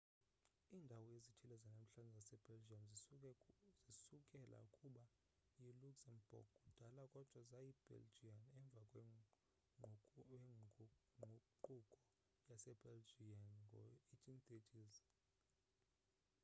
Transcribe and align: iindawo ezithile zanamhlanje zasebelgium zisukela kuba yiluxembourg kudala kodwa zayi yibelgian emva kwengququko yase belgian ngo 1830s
iindawo 0.75 1.07
ezithile 1.17 1.55
zanamhlanje 1.63 2.17
zasebelgium 2.25 2.81
zisukela 3.83 4.59
kuba 4.77 5.03
yiluxembourg 5.61 6.47
kudala 6.61 7.03
kodwa 7.13 7.39
zayi 7.49 7.71
yibelgian 7.75 8.39
emva 8.57 8.81
kwengququko 8.91 11.71
yase 12.49 12.71
belgian 12.83 13.43
ngo 13.65 13.81
1830s 14.07 14.97